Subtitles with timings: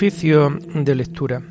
[0.00, 1.42] Oficio de lectura.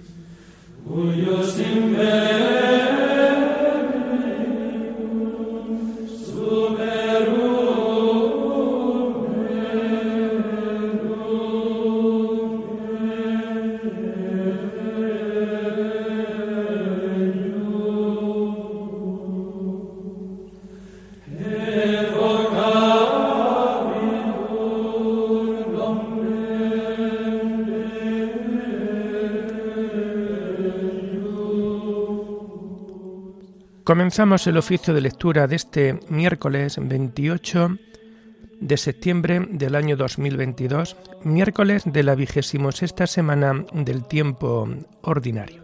[33.90, 37.76] Comenzamos el oficio de lectura de este miércoles 28
[38.60, 44.70] de septiembre del año 2022, miércoles de la vigésimo sexta semana del tiempo
[45.02, 45.64] ordinario.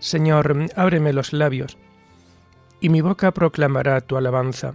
[0.00, 1.78] Señor, ábreme los labios,
[2.80, 4.74] y mi boca proclamará tu alabanza.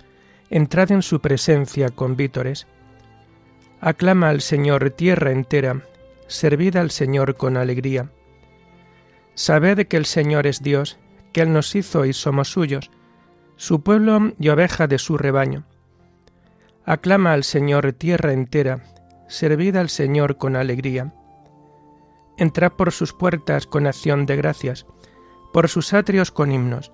[0.51, 2.67] entrad en su presencia con vítores.
[3.79, 5.81] Aclama al Señor tierra entera,
[6.27, 8.11] servid al Señor con alegría.
[9.33, 10.99] Sabed que el Señor es Dios,
[11.31, 12.91] que Él nos hizo y somos suyos,
[13.55, 15.63] su pueblo y oveja de su rebaño.
[16.83, 18.83] Aclama al Señor tierra entera,
[19.29, 21.13] servid al Señor con alegría.
[22.37, 24.85] Entrad por sus puertas con acción de gracias,
[25.53, 26.91] por sus atrios con himnos,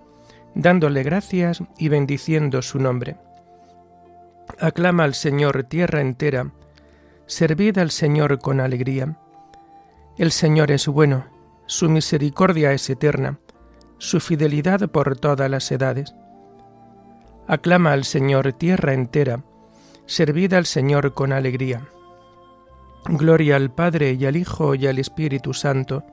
[0.54, 3.18] dándole gracias y bendiciendo su nombre
[4.60, 6.52] Aclama al Señor tierra entera,
[7.28, 9.18] servid al Señor con alegría.
[10.18, 11.26] El Señor es bueno,
[11.68, 13.40] su misericordia es eterna,
[14.00, 16.16] su fidelidad por todas las edades.
[17.48, 19.44] Aclama al Señor tierra entera,
[20.06, 21.88] servid al Señor con alegría.
[23.06, 26.04] Gloria al Padre y al Hijo y al Espíritu Santo,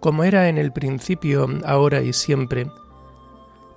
[0.00, 2.70] como era en el principio, ahora y siempre,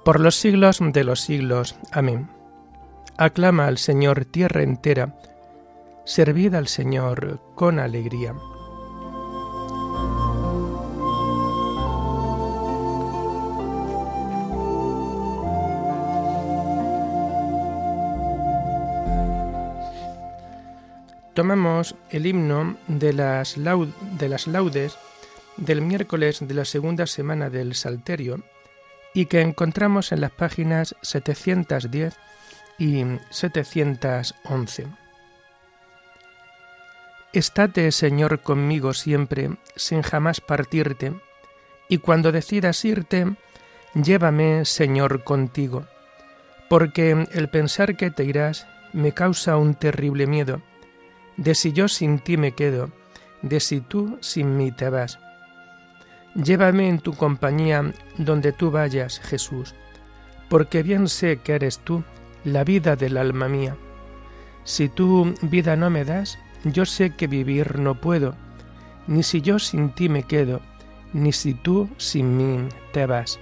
[0.06, 1.76] por los siglos de los siglos.
[1.92, 2.37] Amén.
[3.20, 5.16] Aclama al Señor tierra entera,
[6.06, 8.36] servid al Señor con alegría.
[21.34, 24.96] Tomamos el himno de las, de las laudes
[25.58, 28.44] del miércoles de la segunda semana del Salterio
[29.16, 32.16] y que encontramos en las páginas 710
[32.78, 34.88] y 711.
[37.34, 41.14] Estate, Señor, conmigo siempre, sin jamás partirte,
[41.90, 43.36] y cuando decidas irte,
[43.94, 45.86] llévame, Señor, contigo,
[46.70, 50.62] porque el pensar que te irás me causa un terrible miedo,
[51.36, 52.92] de si yo sin ti me quedo,
[53.42, 55.20] de si tú sin mí te vas.
[56.34, 59.76] Llévame en tu compañía donde tú vayas, Jesús,
[60.50, 62.04] porque bien sé que eres tú
[62.44, 63.76] la vida del alma mía.
[64.64, 68.36] Si tú vida no me das, yo sé que vivir no puedo,
[69.08, 70.62] ni si yo sin ti me quedo,
[71.14, 73.40] ni si tú sin mí te vas.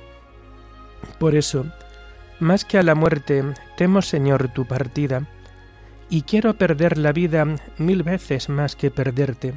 [1.19, 1.65] Por eso,
[2.39, 3.43] más que a la muerte,
[3.77, 5.27] temo, Señor, tu partida,
[6.09, 7.45] y quiero perder la vida
[7.77, 9.53] mil veces más que perderte,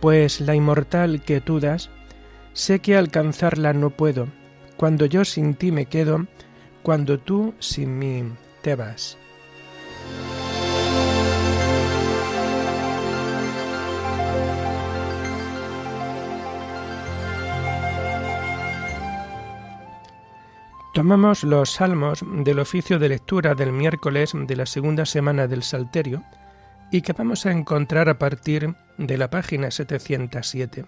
[0.00, 1.90] pues la inmortal que tú das,
[2.52, 4.28] sé que alcanzarla no puedo,
[4.76, 6.26] cuando yo sin ti me quedo,
[6.82, 8.24] cuando tú sin mí
[20.92, 26.24] Tomamos los salmos del oficio de lectura del miércoles de la segunda semana del Salterio
[26.90, 30.86] y que vamos a encontrar a partir de la página 707.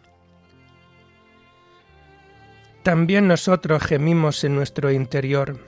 [2.83, 5.61] También nosotros gemimos en nuestro interior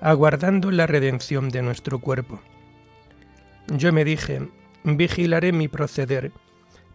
[0.00, 2.40] aguardando la redención de nuestro cuerpo.
[3.68, 4.48] Yo me dije,
[4.84, 6.32] vigilaré mi proceder,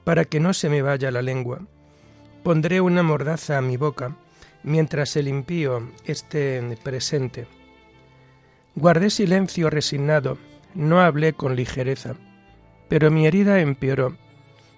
[0.04, 1.62] para que no se me vaya la lengua.
[2.44, 4.16] Pondré una mordaza a mi boca,
[4.64, 7.48] mientras el impío esté presente.
[8.76, 10.38] Guardé silencio resignado,
[10.74, 12.16] no hablé con ligereza,
[12.90, 14.18] pero mi herida empeoró,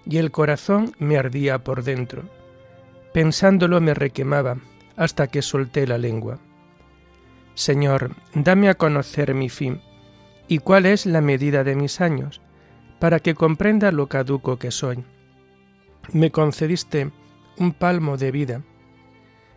[0.05, 2.23] y el corazón me ardía por dentro.
[3.13, 4.57] Pensándolo me requemaba,
[4.97, 6.39] hasta que solté la lengua.
[7.55, 9.81] Señor, dame a conocer mi fin
[10.47, 12.41] y cuál es la medida de mis años,
[12.99, 15.03] para que comprenda lo caduco que soy.
[16.11, 17.11] Me concediste
[17.57, 18.61] un palmo de vida.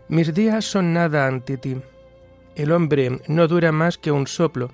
[0.08, 1.76] Mis días son nada ante ti.
[2.54, 4.70] El hombre no dura más que un soplo.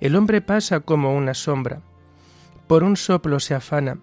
[0.00, 1.82] El hombre pasa como una sombra.
[2.66, 3.98] Por un soplo se afana,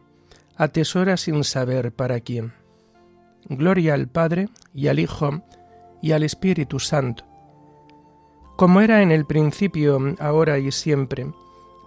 [0.58, 2.54] atesora sin saber para quién.
[3.48, 5.44] Gloria al Padre y al Hijo
[6.02, 7.25] y al Espíritu Santo,
[8.56, 11.28] como era en el principio, ahora y siempre,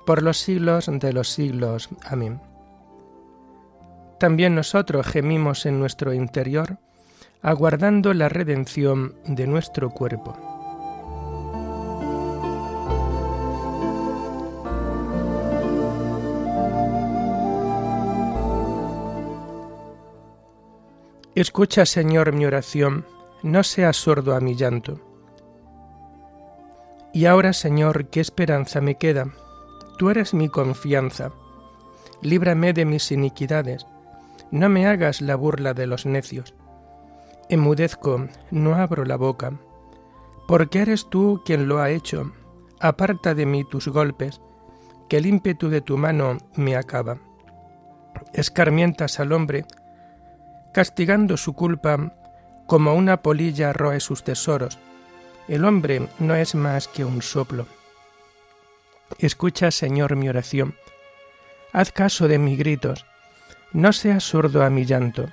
[0.04, 1.88] por los siglos de los siglos.
[2.04, 2.40] Amén.
[4.20, 6.78] También nosotros gemimos en nuestro interior,
[7.40, 10.36] aguardando la redención de nuestro cuerpo.
[21.34, 23.06] Escucha, Señor, mi oración,
[23.44, 25.07] no seas sordo a mi llanto.
[27.12, 29.28] Y ahora, Señor, ¿qué esperanza me queda?
[29.98, 31.32] Tú eres mi confianza.
[32.22, 33.86] Líbrame de mis iniquidades.
[34.50, 36.54] No me hagas la burla de los necios.
[37.48, 39.52] Emudezco, no abro la boca.
[40.46, 42.32] Porque eres tú quien lo ha hecho.
[42.80, 44.40] Aparta de mí tus golpes,
[45.08, 47.18] que el ímpetu de tu mano me acaba.
[48.32, 49.64] Escarmientas al hombre,
[50.72, 52.14] castigando su culpa,
[52.66, 54.78] como una polilla roe sus tesoros.
[55.48, 57.66] El hombre no es más que un soplo.
[59.18, 60.74] Escucha, Señor, mi oración.
[61.72, 63.06] Haz caso de mis gritos.
[63.72, 65.28] No seas sordo a mi llanto,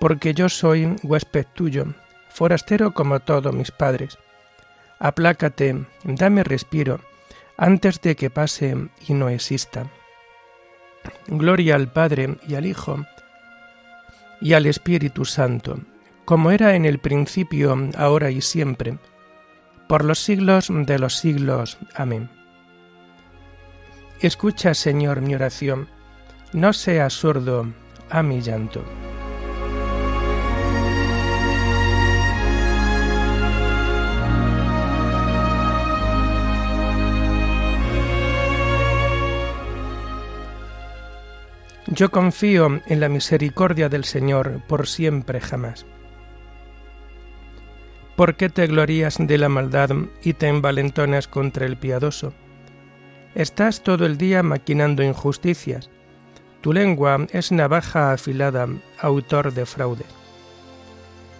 [0.00, 1.86] porque yo soy huésped tuyo,
[2.28, 4.18] forastero como todos mis padres.
[4.98, 7.00] Aplácate, dame respiro,
[7.56, 8.76] antes de que pase
[9.06, 9.86] y no exista.
[11.28, 13.04] Gloria al Padre y al Hijo
[14.40, 15.78] y al Espíritu Santo,
[16.24, 18.98] como era en el principio, ahora y siempre,
[19.88, 21.78] por los siglos de los siglos.
[21.94, 22.30] Amén.
[24.20, 25.88] Escucha, Señor, mi oración,
[26.52, 27.72] no seas sordo
[28.10, 28.84] a mi llanto.
[41.86, 45.86] Yo confío en la misericordia del Señor por siempre jamás.
[48.18, 49.90] ¿Por qué te glorías de la maldad
[50.22, 52.34] y te envalentonas contra el piadoso?
[53.34, 55.88] Estás todo el día maquinando injusticias.
[56.60, 58.68] Tu lengua es navaja afilada,
[59.00, 60.04] autor de fraude.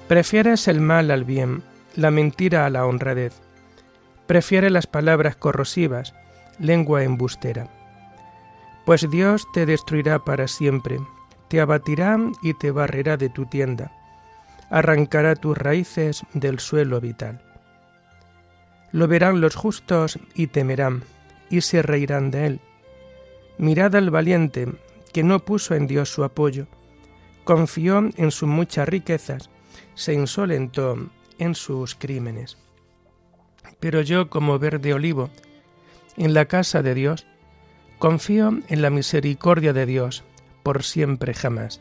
[0.07, 1.63] Prefieres el mal al bien,
[1.97, 3.35] la mentira a la honradez.
[4.27, 6.15] Prefiere las palabras corrosivas,
[6.59, 7.69] lengua embustera
[8.89, 10.99] pues Dios te destruirá para siempre,
[11.49, 13.93] te abatirá y te barrerá de tu tienda,
[14.71, 17.41] arrancará tus raíces del suelo vital.
[18.93, 21.03] Lo verán los justos y temerán,
[21.51, 22.61] y se reirán de él.
[23.59, 24.69] Mirad al valiente,
[25.13, 26.67] que no puso en Dios su apoyo,
[27.45, 29.51] confió en sus muchas riquezas,
[29.95, 32.59] se insolentó en sus crímenes.
[33.81, 35.31] Pero yo, como verde olivo,
[36.17, 37.27] en la casa de Dios,
[37.99, 40.23] Confío en la misericordia de Dios,
[40.63, 41.81] por siempre jamás.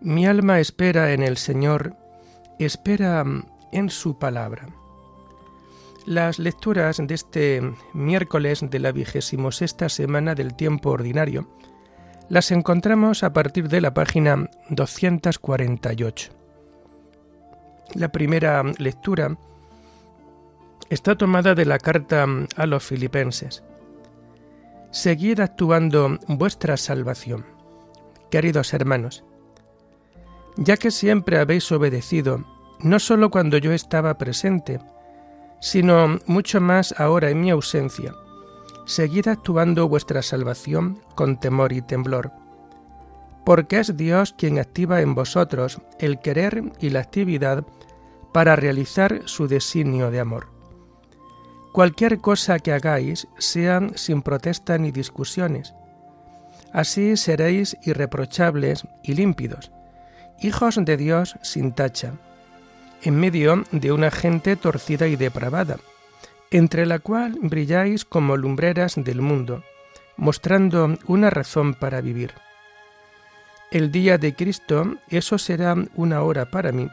[0.00, 1.96] Mi alma espera en el Señor,
[2.60, 3.24] espera
[3.72, 4.68] en su palabra.
[6.06, 11.48] Las lecturas de este miércoles de la vigésimo sexta semana del tiempo ordinario
[12.28, 16.32] las encontramos a partir de la página 248.
[17.94, 19.36] La primera lectura
[20.90, 22.24] está tomada de la carta
[22.56, 23.64] a los filipenses.
[24.92, 27.44] Seguid actuando vuestra salvación.
[28.30, 29.24] Queridos hermanos,
[30.58, 32.44] ya que siempre habéis obedecido,
[32.80, 34.80] no sólo cuando yo estaba presente,
[35.60, 38.14] sino mucho más ahora en mi ausencia,
[38.84, 42.32] seguid actuando vuestra salvación con temor y temblor.
[43.44, 47.64] Porque es Dios quien activa en vosotros el querer y la actividad
[48.34, 50.48] para realizar su designio de amor.
[51.72, 55.72] Cualquier cosa que hagáis sea sin protesta ni discusiones,
[56.72, 59.70] Así seréis irreprochables y límpidos,
[60.40, 62.12] hijos de Dios sin tacha,
[63.02, 65.78] en medio de una gente torcida y depravada,
[66.50, 69.62] entre la cual brilláis como lumbreras del mundo,
[70.16, 72.32] mostrando una razón para vivir.
[73.70, 76.88] El día de Cristo, eso será una hora para mí,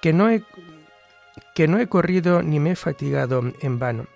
[0.00, 0.42] que no he,
[1.54, 4.06] que no he corrido ni me he fatigado en vano.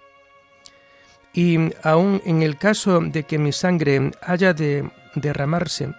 [1.35, 5.93] Y aun en el caso de que mi sangre haya de derramarse,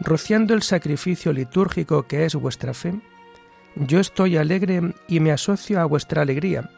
[0.00, 3.00] rociando el sacrificio litúrgico que es vuestra fe,
[3.74, 6.70] yo estoy alegre y me asocio a vuestra alegría.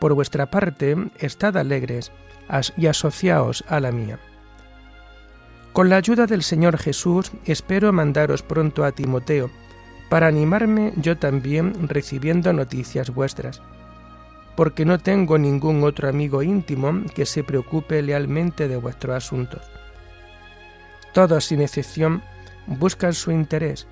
[0.00, 2.12] Por vuestra parte, estad alegres
[2.76, 4.18] y asociaos a la mía.
[5.72, 9.50] Con la ayuda del Señor Jesús, espero mandaros pronto a Timoteo,
[10.08, 13.60] para animarme yo también recibiendo noticias vuestras
[14.56, 19.62] porque no tengo ningún otro amigo íntimo que se preocupe lealmente de vuestros asuntos.
[21.12, 22.22] Todos, sin excepción,
[22.66, 23.86] buscan su interés,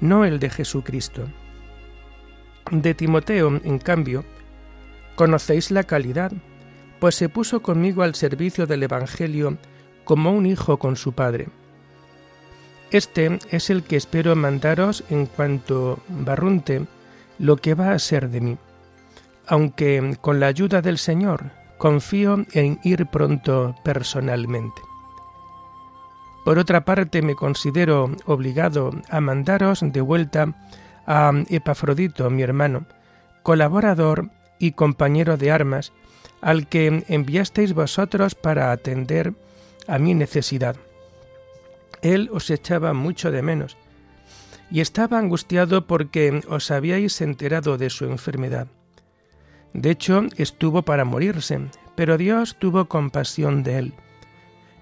[0.00, 1.28] no el de Jesucristo.
[2.70, 4.24] De Timoteo, en cambio,
[5.16, 6.32] conocéis la calidad,
[7.00, 9.58] pues se puso conmigo al servicio del Evangelio
[10.04, 11.48] como un hijo con su padre.
[12.90, 16.86] Este es el que espero mandaros en cuanto barrunte
[17.38, 18.58] lo que va a ser de mí
[19.46, 24.80] aunque con la ayuda del Señor confío en ir pronto personalmente.
[26.44, 30.54] Por otra parte, me considero obligado a mandaros de vuelta
[31.06, 32.86] a Epafrodito, mi hermano,
[33.42, 35.92] colaborador y compañero de armas,
[36.40, 39.34] al que enviasteis vosotros para atender
[39.86, 40.76] a mi necesidad.
[42.02, 43.76] Él os echaba mucho de menos,
[44.70, 48.66] y estaba angustiado porque os habíais enterado de su enfermedad.
[49.74, 51.60] De hecho, estuvo para morirse,
[51.94, 53.94] pero Dios tuvo compasión de él.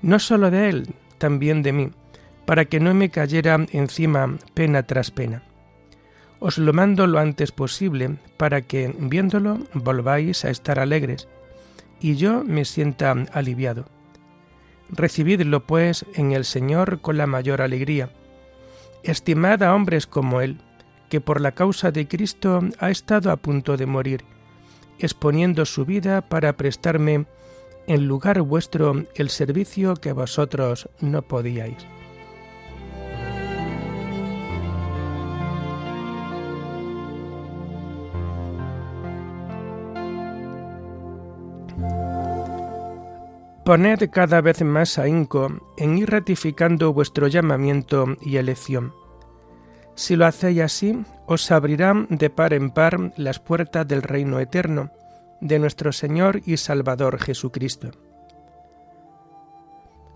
[0.00, 1.90] No sólo de él, también de mí,
[2.46, 5.44] para que no me cayera encima pena tras pena.
[6.40, 11.28] Os lo mando lo antes posible, para que, viéndolo, volváis a estar alegres,
[12.00, 13.84] y yo me sienta aliviado.
[14.88, 18.10] Recibidlo, pues, en el Señor con la mayor alegría.
[19.04, 20.58] Estimad a hombres como él,
[21.10, 24.24] que por la causa de Cristo ha estado a punto de morir,
[24.98, 27.26] exponiendo su vida para prestarme
[27.90, 31.84] en lugar vuestro el servicio que vosotros no podíais.
[43.64, 48.94] Poned cada vez más ahínco en ir ratificando vuestro llamamiento y elección.
[49.96, 54.92] Si lo hacéis así, os abrirán de par en par las puertas del reino eterno
[55.40, 57.90] de nuestro Señor y Salvador Jesucristo.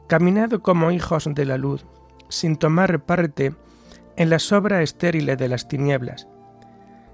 [0.06, 1.86] Caminad como hijos de la luz,
[2.28, 3.54] sin tomar parte
[4.16, 6.28] en las obras estériles de las tinieblas.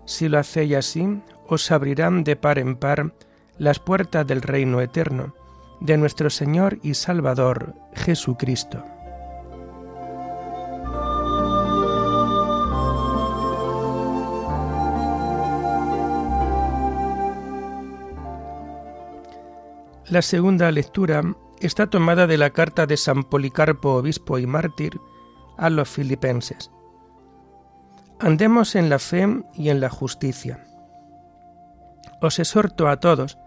[0.07, 3.12] Si lo hacéis así, os abrirán de par en par
[3.59, 5.35] las puertas del reino eterno,
[5.81, 8.85] de nuestro Señor y Salvador Jesucristo.
[20.11, 21.23] La segunda lectura
[21.61, 24.99] está tomada de la carta de San Policarpo, obispo y mártir,
[25.57, 26.73] a los filipenses.
[28.19, 30.67] Andemos en la fe y en la justicia.
[32.21, 33.38] Os exhorto a todos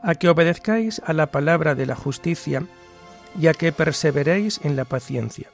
[0.00, 2.62] a que obedezcáis a la palabra de la justicia
[3.36, 5.48] y a que perseveréis en la paciencia.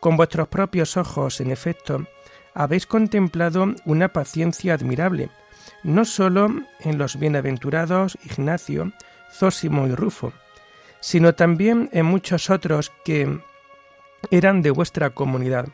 [0.00, 2.04] Con vuestros propios ojos, en efecto,
[2.52, 5.30] habéis contemplado una paciencia admirable,
[5.82, 6.48] no sólo
[6.80, 8.92] en los bienaventurados Ignacio,
[9.32, 10.32] Zósimo y Rufo,
[11.00, 13.40] sino también en muchos otros que
[14.30, 15.68] eran de vuestra comunidad,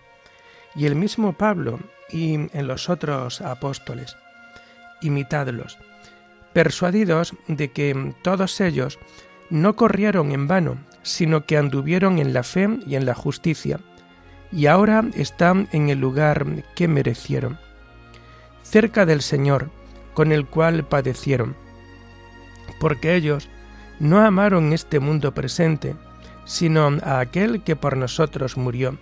[0.74, 1.78] y el mismo Pablo
[2.10, 4.16] y en los otros apóstoles.
[5.00, 5.78] Imitadlos,
[6.52, 8.98] persuadidos de que todos ellos
[9.50, 13.80] no corrieron en vano, sino que anduvieron en la fe y en la justicia,
[14.52, 17.58] y ahora están en el lugar que merecieron.
[18.62, 19.70] Cerca del Señor,
[20.14, 21.54] con el cual padecieron,
[22.80, 23.48] porque ellos
[24.00, 25.94] no amaron este mundo presente,
[26.44, 28.98] sino a aquel que por nosotros murió,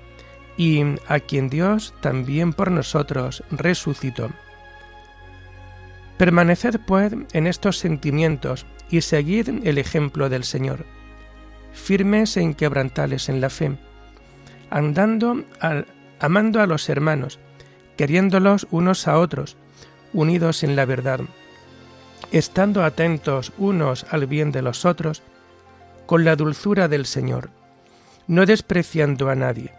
[0.56, 4.30] y a quien Dios también por nosotros resucitó.
[6.18, 10.84] Permaneced pues en estos sentimientos y seguid el ejemplo del Señor,
[11.72, 13.76] firmes e inquebrantables en la fe,
[14.70, 15.44] andando
[16.20, 17.40] amando a los hermanos,
[17.96, 19.56] queriéndolos unos a otros,
[20.12, 21.20] unidos en la verdad,
[22.30, 25.22] estando atentos unos al bien de los otros,
[26.06, 27.50] con la dulzura del Señor,
[28.26, 29.72] no despreciando a nadie.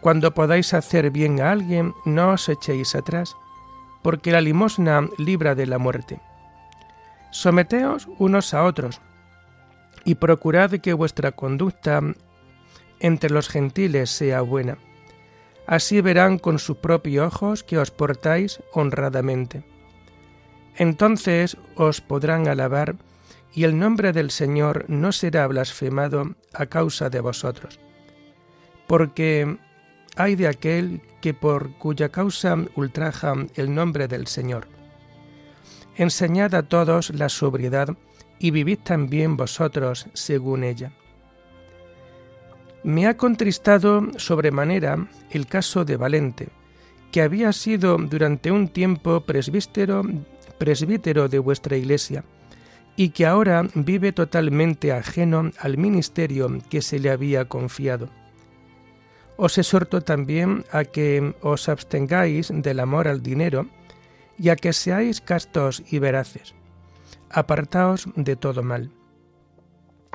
[0.00, 3.34] Cuando podáis hacer bien a alguien, no os echéis atrás,
[4.02, 6.20] porque la limosna libra de la muerte.
[7.30, 9.00] Someteos unos a otros,
[10.04, 12.00] y procurad que vuestra conducta
[13.00, 14.78] entre los gentiles sea buena.
[15.66, 19.64] Así verán con sus propios ojos que os portáis honradamente.
[20.76, 22.96] Entonces os podrán alabar,
[23.54, 27.78] y el nombre del Señor no será blasfemado a causa de vosotros.
[28.88, 29.56] Porque
[30.16, 34.66] hay de aquel que por cuya causa ultraja el nombre del Señor.
[35.96, 37.96] Enseñad a todos la sobriedad
[38.40, 40.92] y vivid también vosotros según ella.
[42.84, 46.48] Me ha contristado sobremanera el caso de Valente,
[47.10, 50.02] que había sido durante un tiempo presbítero,
[50.58, 52.24] presbítero de vuestra iglesia,
[52.94, 58.10] y que ahora vive totalmente ajeno al ministerio que se le había confiado.
[59.38, 63.66] Os exhorto también a que os abstengáis del amor al dinero
[64.38, 66.54] y a que seáis castos y veraces.
[67.30, 68.92] Apartaos de todo mal.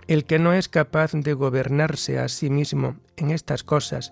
[0.09, 4.11] El que no es capaz de gobernarse a sí mismo en estas cosas,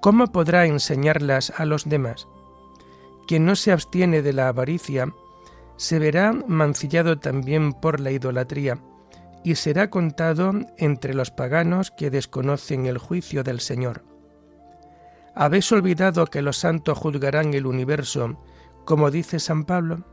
[0.00, 2.28] ¿cómo podrá enseñarlas a los demás?
[3.26, 5.12] Quien no se abstiene de la avaricia,
[5.76, 8.78] se verá mancillado también por la idolatría,
[9.42, 14.04] y será contado entre los paganos que desconocen el juicio del Señor.
[15.34, 18.40] ¿Habéis olvidado que los santos juzgarán el universo,
[18.84, 20.04] como dice San Pablo?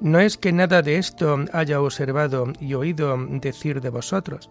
[0.00, 4.50] No es que nada de esto haya observado y oído decir de vosotros,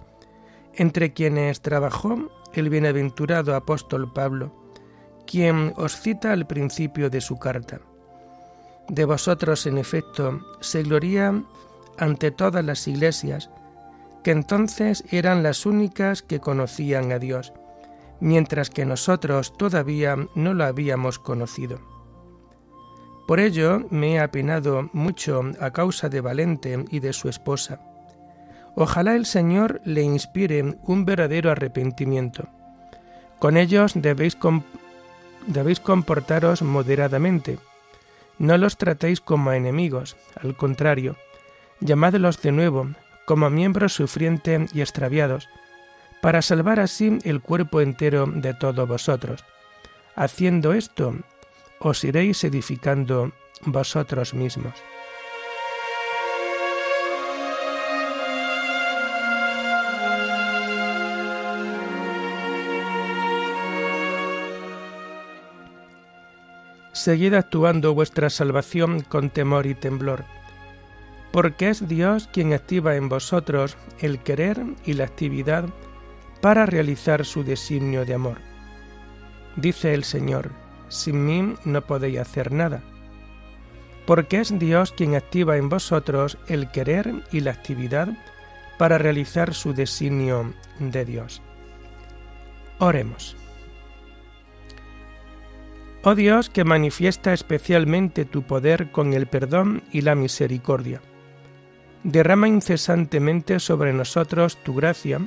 [0.74, 4.52] entre quienes trabajó el bienaventurado apóstol Pablo,
[5.28, 7.80] quien os cita al principio de su carta.
[8.88, 11.44] De vosotros, en efecto, se gloría
[11.98, 13.50] ante todas las iglesias,
[14.24, 17.54] que entonces eran las únicas que conocían a Dios,
[18.20, 21.95] mientras que nosotros todavía no lo habíamos conocido.
[23.28, 27.80] Por ello me he apenado mucho a causa de Valente y de su esposa.
[28.76, 32.48] Ojalá el Señor le inspire un verdadero arrepentimiento.
[33.40, 34.38] Con ellos debéis,
[35.48, 37.58] debéis comportaros moderadamente.
[38.38, 41.16] No los tratéis como enemigos, al contrario,
[41.80, 42.90] llamadlos de nuevo,
[43.26, 45.50] como miembros sufrientes y extraviados,
[46.22, 49.44] para salvar así el cuerpo entero de todos vosotros.
[50.16, 51.16] Haciendo esto,
[51.86, 53.30] os iréis edificando
[53.62, 54.74] vosotros mismos.
[66.92, 70.26] Seguid actuando vuestra salvación con temor y temblor
[71.36, 75.66] porque es Dios quien activa en vosotros el querer y la actividad
[76.40, 78.38] para realizar su designio de amor.
[79.58, 80.52] Dice el Señor,
[80.90, 82.82] sin mí no podéis hacer nada,
[84.06, 88.10] porque es Dios quien activa en vosotros el querer y la actividad
[88.78, 91.42] para realizar su designio de Dios.
[92.80, 93.36] Oremos.
[96.04, 101.02] Oh Dios que manifiesta especialmente tu poder con el perdón y la misericordia
[102.06, 105.20] derrama incesantemente sobre nosotros tu gracia,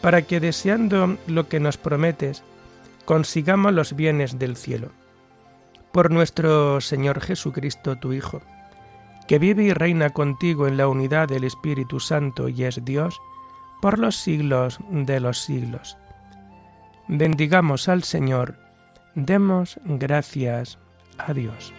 [0.00, 2.44] para que deseando lo que nos prometes,
[3.08, 4.92] consigamos los bienes del cielo.
[5.92, 8.42] Por nuestro Señor Jesucristo, tu Hijo,
[9.26, 13.18] que vive y reina contigo en la unidad del Espíritu Santo y es Dios,
[13.80, 15.96] por los siglos de los siglos.
[17.08, 18.58] Bendigamos al Señor,
[19.14, 20.78] demos gracias
[21.16, 21.72] a Dios.